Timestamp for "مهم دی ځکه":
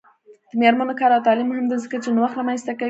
1.49-1.95